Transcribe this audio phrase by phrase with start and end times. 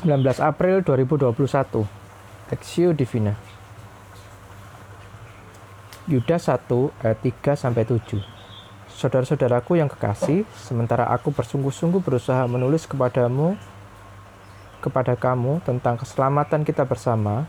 [0.00, 1.84] 19 April 2021
[2.48, 3.36] Lexio Divina.
[6.08, 6.56] Yudas 1
[7.04, 8.16] ayat 3 sampai 7
[8.88, 13.60] Saudara-saudaraku yang kekasih, sementara aku bersungguh-sungguh berusaha menulis kepadamu
[14.80, 17.44] kepada kamu tentang keselamatan kita bersama,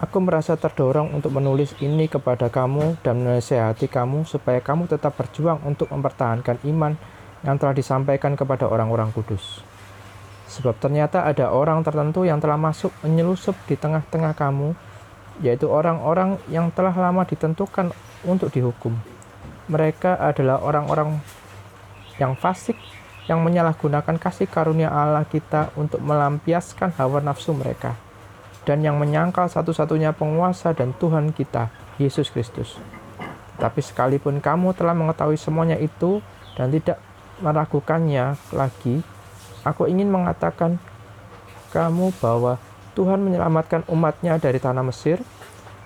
[0.00, 5.60] aku merasa terdorong untuk menulis ini kepada kamu dan menasehati kamu supaya kamu tetap berjuang
[5.68, 6.96] untuk mempertahankan iman
[7.44, 9.60] yang telah disampaikan kepada orang-orang kudus.
[10.50, 14.74] Sebab ternyata ada orang tertentu yang telah masuk menyelusup di tengah-tengah kamu,
[15.46, 17.94] yaitu orang-orang yang telah lama ditentukan
[18.26, 18.98] untuk dihukum
[19.70, 21.22] mereka adalah orang-orang
[22.18, 22.74] yang fasik
[23.30, 27.94] yang menyalahgunakan kasih karunia Allah kita untuk melampiaskan hawa nafsu mereka
[28.66, 32.76] dan yang menyangkal satu-satunya penguasa dan Tuhan kita, Yesus Kristus.
[33.56, 36.18] Tapi sekalipun kamu telah mengetahui semuanya itu
[36.58, 36.98] dan tidak
[37.40, 39.00] meragukannya lagi,
[39.66, 40.80] aku ingin mengatakan
[41.70, 42.58] kamu bahwa
[42.98, 45.22] Tuhan menyelamatkan umatnya dari tanah Mesir,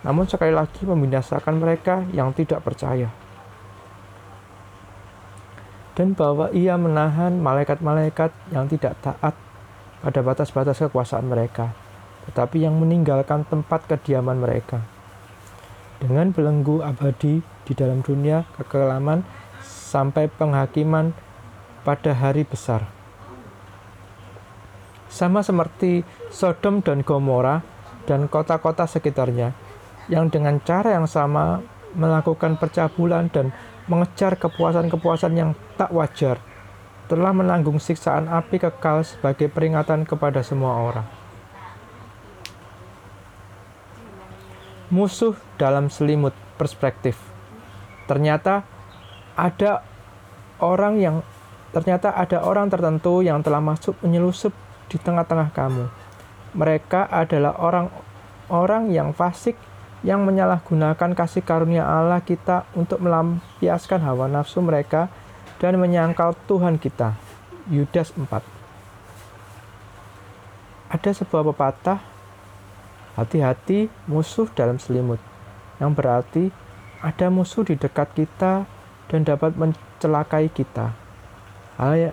[0.02, 3.12] namun sekali lagi membinasakan mereka yang tidak percaya
[5.94, 9.34] dan bahwa ia menahan malaikat-malaikat yang tidak taat
[10.02, 11.70] pada batas-batas kekuasaan mereka,
[12.28, 14.82] tetapi yang meninggalkan tempat kediaman mereka.
[16.02, 19.24] Dengan belenggu abadi di dalam dunia kekelaman
[19.64, 21.14] sampai penghakiman
[21.86, 22.84] pada hari besar.
[25.14, 26.02] Sama seperti
[26.34, 27.62] Sodom dan Gomora
[28.02, 29.54] dan kota-kota sekitarnya
[30.10, 31.62] yang dengan cara yang sama
[31.94, 33.54] melakukan percabulan dan
[33.86, 36.42] mengejar kepuasan-kepuasan yang tak wajar,
[37.06, 41.06] telah menanggung siksaan api kekal sebagai peringatan kepada semua orang.
[44.90, 47.14] Musuh dalam selimut perspektif.
[48.10, 48.66] Ternyata
[49.38, 49.86] ada
[50.58, 51.16] orang yang
[51.70, 55.86] ternyata ada orang tertentu yang telah masuk menyelusup di tengah-tengah kamu.
[56.54, 59.58] Mereka adalah orang-orang yang fasik
[60.04, 65.08] yang menyalahgunakan kasih karunia Allah kita untuk melampiaskan hawa nafsu mereka
[65.56, 67.16] dan menyangkal Tuhan kita.
[67.72, 68.28] Yudas 4
[70.92, 72.04] Ada sebuah pepatah,
[73.16, 75.18] hati-hati musuh dalam selimut,
[75.80, 76.52] yang berarti
[77.00, 78.68] ada musuh di dekat kita
[79.08, 80.92] dan dapat mencelakai kita.
[81.80, 82.12] Hal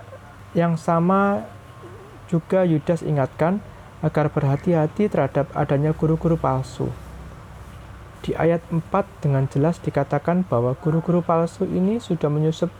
[0.56, 1.44] yang sama
[2.32, 3.60] juga Yudas ingatkan
[4.00, 6.88] agar berhati-hati terhadap adanya guru-guru palsu.
[8.24, 8.80] Di ayat 4
[9.20, 12.72] dengan jelas dikatakan bahwa guru-guru palsu ini sudah menyusup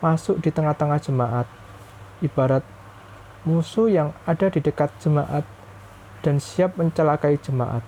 [0.00, 1.46] masuk di tengah-tengah jemaat.
[2.24, 2.64] Ibarat
[3.44, 5.44] musuh yang ada di dekat jemaat
[6.24, 7.84] dan siap mencelakai jemaat.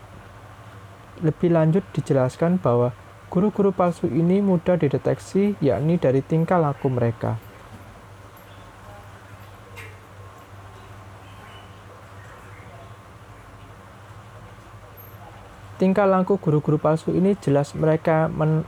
[1.24, 2.92] Lebih lanjut dijelaskan bahwa
[3.32, 7.45] guru-guru palsu ini mudah dideteksi yakni dari tingkah laku mereka.
[15.76, 18.64] Tingkah laku guru-guru palsu ini jelas mereka men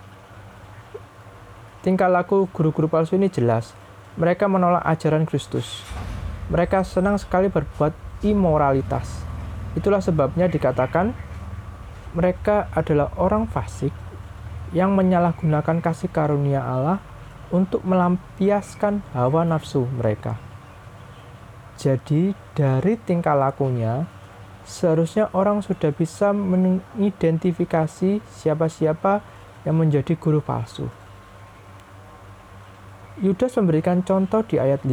[1.79, 3.73] Tingkah laku guru-guru palsu ini jelas.
[4.19, 5.87] Mereka menolak ajaran Kristus.
[6.51, 7.95] Mereka senang sekali berbuat
[8.27, 9.23] imoralitas.
[9.79, 11.15] Itulah sebabnya dikatakan
[12.13, 13.95] mereka adalah orang fasik
[14.75, 16.99] yang menyalahgunakan kasih karunia Allah
[17.55, 20.37] untuk melampiaskan hawa nafsu mereka.
[21.79, 24.03] Jadi, dari tingkah lakunya,
[24.69, 29.25] seharusnya orang sudah bisa mengidentifikasi siapa-siapa
[29.65, 30.93] yang menjadi guru palsu.
[33.19, 34.93] Yudas memberikan contoh di ayat 5,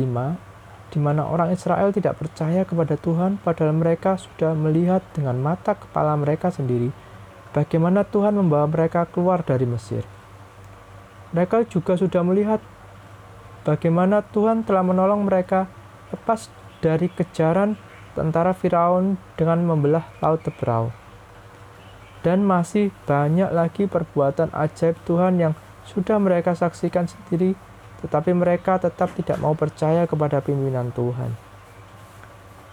[0.90, 6.16] di mana orang Israel tidak percaya kepada Tuhan padahal mereka sudah melihat dengan mata kepala
[6.16, 6.90] mereka sendiri
[7.52, 10.08] bagaimana Tuhan membawa mereka keluar dari Mesir.
[11.36, 12.64] Mereka juga sudah melihat
[13.68, 15.68] bagaimana Tuhan telah menolong mereka
[16.16, 16.48] lepas
[16.80, 17.76] dari kejaran
[18.16, 20.96] tentara Firaun dengan membelah Laut Teberau.
[22.24, 25.54] Dan masih banyak lagi perbuatan ajaib Tuhan yang
[25.86, 27.54] sudah mereka saksikan sendiri,
[28.02, 31.38] tetapi mereka tetap tidak mau percaya kepada pimpinan Tuhan.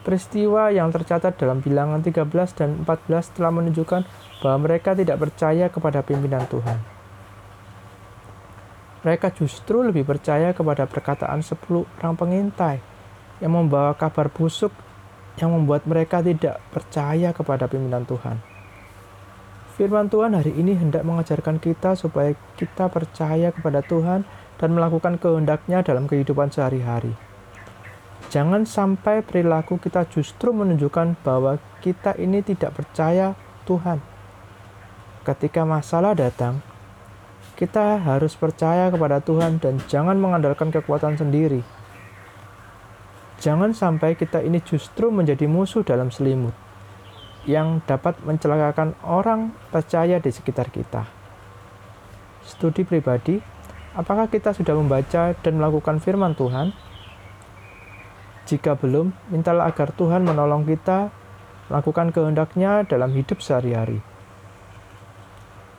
[0.03, 2.27] Peristiwa yang tercatat dalam bilangan 13
[2.59, 4.03] dan 14 telah menunjukkan
[4.43, 6.79] bahwa mereka tidak percaya kepada pimpinan Tuhan.
[9.03, 12.83] Mereka justru lebih percaya kepada perkataan 10 orang pengintai
[13.43, 14.71] yang membawa kabar busuk
[15.41, 18.41] yang membuat mereka tidak percaya kepada pimpinan Tuhan.
[19.73, 24.29] Firman Tuhan hari ini hendak mengajarkan kita supaya kita percaya kepada Tuhan
[24.61, 27.17] dan melakukan kehendaknya dalam kehidupan sehari-hari.
[28.29, 33.33] Jangan sampai perilaku kita justru menunjukkan bahwa kita ini tidak percaya
[33.65, 34.01] Tuhan.
[35.25, 36.61] Ketika masalah datang,
[37.57, 41.82] kita harus percaya kepada Tuhan dan jangan mengandalkan kekuatan sendiri
[43.43, 46.55] Jangan sampai kita ini justru menjadi musuh dalam selimut
[47.43, 51.11] yang dapat mencelakakan orang percaya di sekitar kita.
[52.47, 53.43] Studi pribadi,
[53.99, 56.71] apakah kita sudah membaca dan melakukan firman Tuhan?
[58.47, 61.11] Jika belum, mintalah agar Tuhan menolong kita
[61.67, 63.99] melakukan kehendaknya dalam hidup sehari-hari.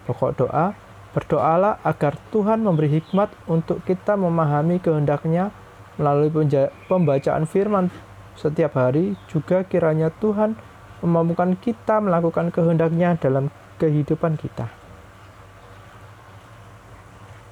[0.04, 0.76] Pokok doa,
[1.16, 5.56] berdoalah agar Tuhan memberi hikmat untuk kita memahami kehendaknya
[5.98, 6.30] melalui
[6.90, 7.90] pembacaan firman
[8.34, 10.58] setiap hari juga kiranya Tuhan
[11.06, 14.83] memampukan kita melakukan kehendaknya dalam kehidupan kita.